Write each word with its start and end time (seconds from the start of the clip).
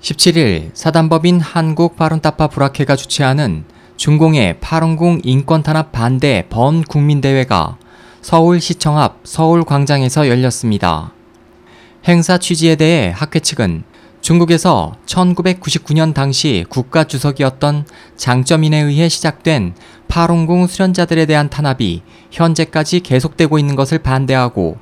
17일 0.00 0.70
사단법인 0.74 1.40
한국파룬타파 1.40 2.48
불학회가 2.48 2.94
주최하는 2.94 3.64
중공의 3.96 4.60
파룬궁 4.60 5.22
인권탄압 5.24 5.90
반대 5.90 6.46
범국민대회가 6.50 7.78
서울시청 8.20 8.96
앞 8.96 9.18
서울광장에서 9.24 10.28
열렸습니다. 10.28 11.12
행사 12.06 12.38
취지에 12.38 12.76
대해 12.76 13.12
학회 13.14 13.40
측은 13.40 13.82
중국에서 14.20 14.94
1999년 15.06 16.14
당시 16.14 16.64
국가 16.68 17.02
주석이었던 17.02 17.84
장점인에 18.16 18.78
의해 18.78 19.08
시작된 19.08 19.74
파룬궁 20.06 20.68
수련자들에 20.68 21.26
대한 21.26 21.50
탄압이 21.50 22.02
현재까지 22.30 23.00
계속되고 23.00 23.58
있는 23.58 23.74
것을 23.74 23.98
반대하고 23.98 24.78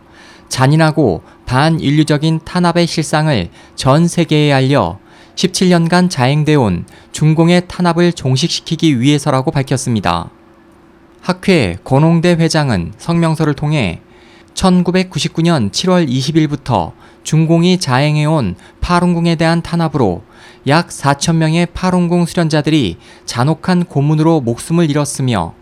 잔인하고 0.50 1.22
반인류적인 1.46 2.40
탄압의 2.44 2.86
실상을 2.86 3.48
전 3.74 4.08
세계에 4.08 4.52
알려 4.52 4.98
17년간 5.36 6.10
자행돼 6.10 6.54
온 6.54 6.86
중공의 7.12 7.68
탄압을 7.68 8.12
종식시키기 8.12 9.00
위해서라고 9.00 9.50
밝혔습니다. 9.50 10.30
학회 11.20 11.76
권홍대 11.84 12.30
회장은 12.32 12.94
성명서를 12.96 13.54
통해 13.54 14.00
1999년 14.54 15.70
7월 15.70 16.08
20일부터 16.08 16.92
중공이 17.22 17.78
자행해온 17.78 18.56
파룬궁에 18.80 19.34
대한 19.34 19.60
탄압으로 19.60 20.22
약 20.66 20.88
4천명의 20.88 21.68
파룬궁 21.74 22.24
수련자들이 22.24 22.96
잔혹한 23.26 23.84
고문으로 23.84 24.40
목숨을 24.40 24.88
잃었으며 24.88 25.54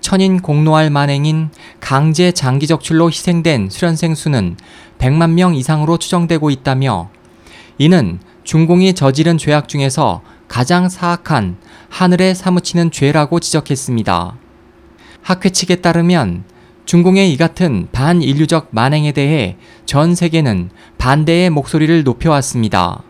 천인 0.00 0.40
공노할 0.40 0.90
만행인 0.90 1.50
강제 1.78 2.32
장기 2.32 2.66
적출로 2.66 3.08
희생된 3.08 3.68
수련생 3.70 4.14
수는 4.14 4.56
100만 4.98 5.30
명 5.32 5.54
이상으로 5.54 5.98
추정되고 5.98 6.50
있다며 6.50 7.10
이는 7.78 8.18
중공이 8.50 8.94
저지른 8.94 9.38
죄악 9.38 9.68
중에서 9.68 10.22
가장 10.48 10.88
사악한 10.88 11.56
하늘에 11.88 12.34
사무치는 12.34 12.90
죄라고 12.90 13.38
지적했습니다. 13.38 14.36
학회 15.22 15.50
측에 15.50 15.76
따르면 15.76 16.42
중공의 16.84 17.32
이 17.32 17.36
같은 17.36 17.86
반인류적 17.92 18.70
만행에 18.72 19.12
대해 19.12 19.56
전 19.86 20.16
세계는 20.16 20.70
반대의 20.98 21.48
목소리를 21.50 22.02
높여왔습니다. 22.02 23.04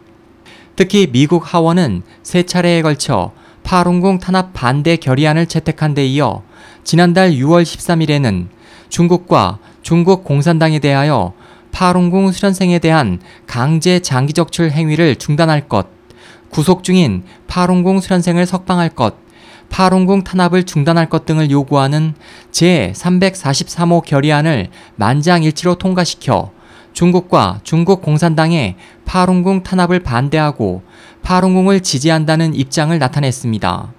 특히 0.76 1.06
미국 1.10 1.54
하원은 1.54 2.02
세 2.22 2.42
차례에 2.42 2.82
걸쳐 2.82 3.32
파룬궁 3.62 4.18
탄압 4.18 4.52
반대 4.52 4.96
결의안을 4.96 5.46
채택한 5.46 5.94
데 5.94 6.04
이어 6.04 6.42
지난달 6.84 7.30
6월 7.30 7.62
13일에는 7.62 8.48
중국과 8.90 9.58
중국 9.80 10.22
공산당에 10.22 10.80
대하여 10.80 11.32
파룬궁 11.72 12.32
수련생에 12.32 12.78
대한 12.78 13.20
강제 13.46 14.00
장기 14.00 14.32
적출 14.32 14.70
행위를 14.70 15.16
중단할 15.16 15.68
것, 15.68 15.88
구속 16.50 16.82
중인 16.82 17.22
파룬궁 17.46 18.00
수련생을 18.00 18.46
석방할 18.46 18.90
것, 18.90 19.16
파룬궁 19.70 20.24
탄압을 20.24 20.64
중단할 20.64 21.08
것 21.08 21.24
등을 21.24 21.50
요구하는 21.50 22.14
제343호 22.50 24.04
결의안을 24.04 24.68
만장일치로 24.96 25.76
통과시켜 25.76 26.50
중국과 26.92 27.60
중국 27.62 28.02
공산당의 28.02 28.74
파룬궁 29.04 29.62
탄압을 29.62 30.00
반대하고 30.00 30.82
파룬궁을 31.22 31.80
지지한다는 31.80 32.54
입장을 32.54 32.98
나타냈습니다. 32.98 33.92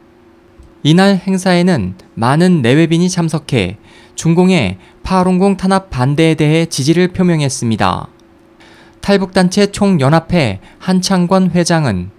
이날 0.83 1.15
행사에는 1.15 1.95
많은 2.15 2.61
내외빈이 2.61 3.09
참석해 3.09 3.77
중공의 4.21 4.77
파룬궁 5.01 5.57
탄압 5.57 5.89
반대에 5.89 6.35
대해 6.35 6.67
지지를 6.67 7.07
표명했습니다. 7.07 8.07
탈북단체 9.01 9.71
총연합회 9.71 10.59
한창권 10.77 11.49
회장은 11.49 12.11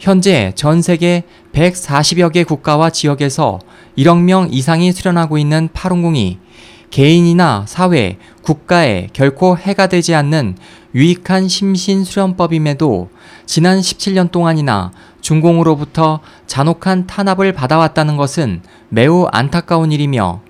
현재 0.00 0.50
전 0.56 0.82
세계 0.82 1.22
140여 1.52 2.32
개 2.32 2.42
국가와 2.42 2.90
지역에서 2.90 3.60
1억 3.96 4.22
명 4.22 4.48
이상이 4.50 4.90
수련하고 4.90 5.38
있는 5.38 5.68
파룬궁이 5.72 6.40
개인이나 6.90 7.64
사회, 7.68 8.18
국가에 8.42 9.06
결코 9.12 9.56
해가 9.56 9.86
되지 9.86 10.16
않는 10.16 10.56
유익한 10.96 11.46
심신 11.46 12.02
수련법임에도 12.02 13.08
지난 13.46 13.78
17년 13.78 14.32
동안이나 14.32 14.90
중공으로부터 15.20 16.18
잔혹한 16.48 17.06
탄압을 17.06 17.52
받아왔다는 17.52 18.16
것은 18.16 18.62
매우 18.88 19.28
안타까운 19.30 19.92
일이며 19.92 20.45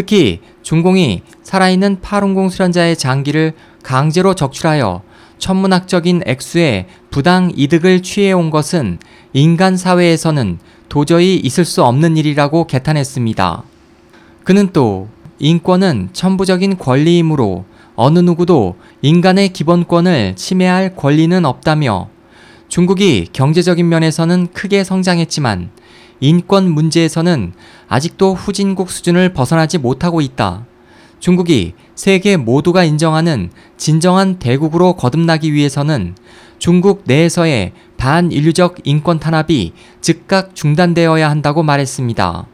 특히 0.00 0.40
중공이 0.62 1.20
살아있는 1.42 2.00
파룬궁 2.00 2.48
수련자의 2.48 2.96
장기를 2.96 3.52
강제로 3.82 4.32
적출하여 4.32 5.02
천문학적인 5.36 6.22
액수의 6.24 6.86
부당 7.10 7.52
이득을 7.54 8.02
취해온 8.02 8.48
것은 8.48 8.98
인간 9.34 9.76
사회에서는 9.76 10.58
도저히 10.88 11.36
있을 11.36 11.66
수 11.66 11.84
없는 11.84 12.16
일이라고 12.16 12.66
개탄했습니다. 12.66 13.62
그는 14.42 14.70
또 14.72 15.08
인권은 15.38 16.08
천부적인 16.14 16.78
권리이므로 16.78 17.66
어느 17.94 18.20
누구도 18.20 18.76
인간의 19.02 19.50
기본권을 19.50 20.36
침해할 20.36 20.96
권리는 20.96 21.44
없다며 21.44 22.08
중국이 22.68 23.28
경제적인 23.34 23.86
면에서는 23.86 24.46
크게 24.54 24.82
성장했지만 24.82 25.68
인권 26.20 26.70
문제에서는 26.70 27.52
아직도 27.88 28.34
후진국 28.34 28.90
수준을 28.90 29.32
벗어나지 29.32 29.78
못하고 29.78 30.20
있다. 30.20 30.66
중국이 31.18 31.74
세계 31.94 32.36
모두가 32.36 32.84
인정하는 32.84 33.50
진정한 33.76 34.38
대국으로 34.38 34.94
거듭나기 34.94 35.52
위해서는 35.52 36.14
중국 36.58 37.02
내에서의 37.06 37.72
반인류적 37.96 38.78
인권 38.84 39.18
탄압이 39.18 39.72
즉각 40.00 40.54
중단되어야 40.54 41.28
한다고 41.28 41.62
말했습니다. 41.62 42.46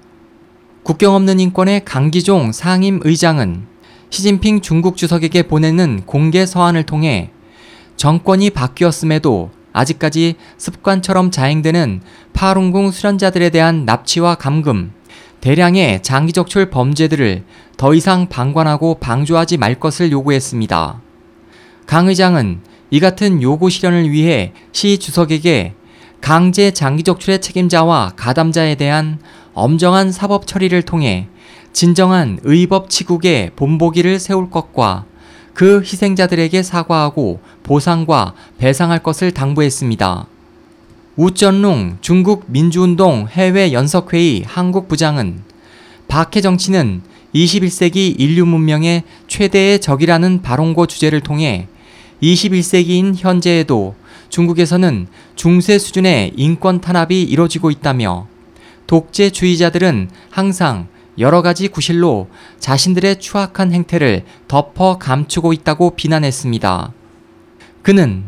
국경 0.83 1.15
없는 1.15 1.41
인권의 1.41 1.85
강기종 1.85 2.53
상임 2.53 3.01
의장은 3.03 3.67
시진핑 4.11 4.61
중국 4.61 4.97
주석에게 4.97 5.43
보내는 5.45 6.03
공개 6.07 6.47
서한을 6.47 6.85
통해 6.85 7.31
정권이 7.97 8.51
바뀌었음에도 8.51 9.51
아직까지 9.77 10.37
습관처럼 10.57 11.31
자행되는 11.31 12.01
파룬궁 12.33 12.91
수련자들에 12.91 13.51
대한 13.51 13.85
납치와 13.85 14.37
감금, 14.37 14.93
대량의 15.43 16.03
장기 16.03 16.33
적출 16.33 16.71
범죄들을 16.71 17.45
더 17.77 17.95
이상 17.95 18.27
방관하고 18.29 18.95
방조하지 18.95 19.59
말 19.59 19.79
것을 19.79 20.11
요구했습니다. 20.11 21.03
강 21.87 22.09
의장은 22.09 22.61
이 22.91 23.01
같은 23.01 23.43
요구 23.43 23.69
실현을 23.69 24.11
위해 24.11 24.55
시 24.73 24.99
주석에게 24.99 25.75
강제 26.23 26.71
장기 26.71 27.03
적출의 27.03 27.43
책임자와 27.43 28.13
가담자에 28.17 28.77
대한 28.77 29.19
엄정한 29.53 30.11
사법 30.11 30.47
처리를 30.47 30.83
통해 30.83 31.29
진정한 31.75 32.39
의법 32.45 32.89
치국의 32.89 33.51
본보기를 33.57 34.19
세울 34.19 34.49
것과 34.49 35.05
그 35.57 35.81
희생자들에게 35.81 36.63
사과하고 36.63 37.41
보상과 37.63 38.35
배상할 38.59 39.03
것을 39.03 39.31
당부했습니다. 39.31 40.27
우전룽 41.17 41.97
중국 42.03 42.45
민주운동 42.49 43.27
해외 43.31 43.73
연석회의 43.73 44.43
한국 44.47 44.87
부장은 44.87 45.41
박해 46.09 46.43
정치는 46.43 47.01
21세기 47.35 48.17
인류 48.19 48.45
문명의 48.45 49.05
최대의 49.29 49.81
적이라는 49.81 50.43
발언고 50.43 50.89
주제를 50.89 51.23
통해 51.23 51.69
21세기인 52.23 53.15
현재에도 53.17 53.95
중국에서는 54.29 55.07
중세 55.37 55.79
수준의 55.79 56.35
인권 56.37 56.83
탄압이 56.83 57.23
이뤄지고 57.23 57.71
있다며 57.71 58.27
독재주의자들은 58.89 60.11
항상 60.29 60.89
여러 61.19 61.43
가지 61.43 61.69
구실로 61.69 62.29
자신들의 62.61 63.21
추악한 63.21 63.73
행태를 63.73 64.25
덮어 64.49 64.99
감추고 64.99 65.53
있다고 65.53 65.97
비난했습니다. 65.97 66.93
그는 67.83 68.25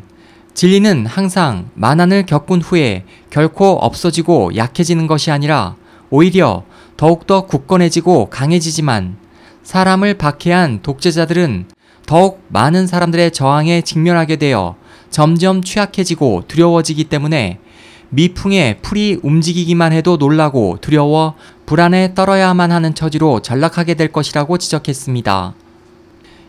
진리는 0.54 1.06
항상 1.06 1.70
만한을 1.74 2.26
겪은 2.26 2.62
후에 2.62 3.04
결코 3.30 3.72
없어지고 3.72 4.56
약해지는 4.56 5.06
것이 5.06 5.30
아니라 5.30 5.76
오히려 6.10 6.64
더욱더 6.96 7.46
굳건해지고 7.46 8.30
강해지지만 8.30 9.16
사람을 9.62 10.14
박해한 10.14 10.80
독재자들은 10.82 11.66
더욱 12.06 12.42
많은 12.48 12.86
사람들의 12.86 13.32
저항에 13.32 13.82
직면하게 13.82 14.36
되어 14.36 14.76
점점 15.10 15.62
취약해지고 15.62 16.44
두려워지기 16.48 17.04
때문에 17.04 17.60
미풍에 18.10 18.78
풀이 18.80 19.18
움직이기만 19.22 19.92
해도 19.92 20.16
놀라고 20.16 20.78
두려워 20.80 21.34
불안에 21.66 22.14
떨어야만 22.14 22.72
하는 22.72 22.94
처지로 22.94 23.40
전락하게 23.40 23.94
될 23.94 24.10
것이라고 24.10 24.56
지적했습니다. 24.56 25.54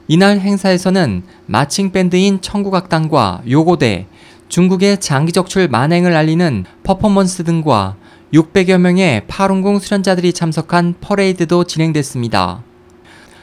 이날 0.08 0.40
행사에서는 0.40 1.24
마칭 1.46 1.92
밴드인 1.92 2.42
청국악단과 2.42 3.42
요고대, 3.48 4.08
중국의 4.48 5.00
장기 5.00 5.32
적출 5.32 5.68
만행을 5.68 6.16
알리는 6.16 6.66
퍼포먼스 6.84 7.44
등과 7.44 7.96
600여 8.34 8.78
명의 8.80 9.24
파룬궁 9.28 9.80
수련자들이 9.80 10.34
참석한 10.34 10.96
퍼레이드도 11.02 11.66
진행됐습니다. 11.66 12.64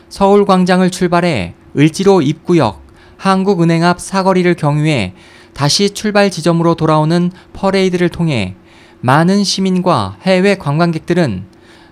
서울광장을 0.09 0.91
출발해 0.91 1.55
을지로 1.77 2.23
입구역, 2.23 2.83
한국은행 3.17 3.85
앞 3.85 4.01
사거리를 4.01 4.55
경유해 4.55 5.15
다시 5.57 5.89
출발 5.89 6.31
지점으로 6.31 6.75
돌아오는 6.75 7.31
퍼레이드를 7.55 8.11
통해 8.11 8.57
많은 9.01 9.43
시민과 9.43 10.19
해외 10.21 10.55
관광객들은 10.55 11.45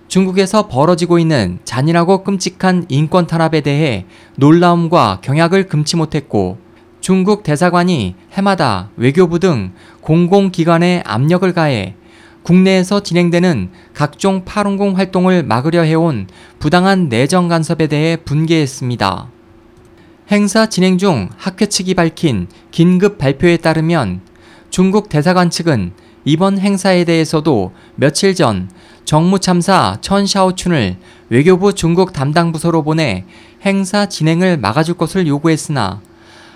중국에서 0.07 0.67
벌어지고 0.67 1.17
있는 1.17 1.57
잔인하고 1.63 2.23
끔찍한 2.23 2.85
인권 2.89 3.25
탄압에 3.25 3.61
대해 3.61 4.05
놀라움과 4.35 5.17
경악을 5.23 5.65
금치 5.65 5.95
못했고 5.97 6.59
중국 7.01 7.41
대사관이 7.41 8.13
해마다 8.33 8.91
외교부 8.97 9.39
등 9.39 9.71
공공기관에 10.01 11.01
압력을 11.03 11.51
가해 11.51 11.95
국내에서 12.43 12.99
진행되는 12.99 13.71
각종 13.95 14.45
파룬공 14.45 14.95
활동을 14.95 15.41
막으려 15.41 15.81
해온 15.81 16.27
부당한 16.59 17.09
내정 17.09 17.47
간섭에 17.47 17.87
대해 17.87 18.15
분개했습니다. 18.15 19.34
행사 20.31 20.65
진행 20.65 20.97
중 20.97 21.29
학회 21.37 21.67
측이 21.67 21.93
밝힌 21.93 22.47
긴급 22.71 23.19
발표에 23.19 23.57
따르면 23.57 24.21
중국 24.71 25.07
대사관 25.07 25.51
측은 25.51 25.91
이번 26.25 26.57
행사에 26.57 27.03
대해서도 27.03 27.73
며칠 27.95 28.33
전 28.33 28.67
정무 29.03 29.37
참사 29.37 29.99
천 30.01 30.25
샤오춘을 30.25 30.97
외교부 31.29 31.73
중국 31.73 32.11
담당 32.11 32.51
부서로 32.51 32.81
보내 32.81 33.23
행사 33.63 34.07
진행을 34.07 34.57
막아줄 34.57 34.95
것을 34.95 35.27
요구했으나 35.27 36.01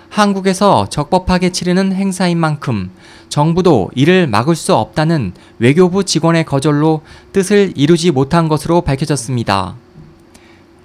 한국에서 0.08 0.88
적법하게 0.88 1.50
치르는 1.50 1.92
행사인 1.92 2.38
만큼 2.38 2.90
정부도 3.28 3.92
이를 3.94 4.26
막을 4.26 4.56
수 4.56 4.74
없다는 4.74 5.32
외교부 5.60 6.02
직원의 6.02 6.44
거절로 6.44 7.02
뜻을 7.32 7.74
이루지 7.76 8.10
못한 8.10 8.48
것으로 8.48 8.80
밝혀졌습니다. 8.80 9.76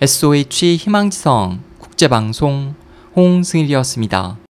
SOH 0.02 0.76
희망지성 0.76 1.60
국제방송 1.96 2.74
홍승일이었습니다. 3.16 4.45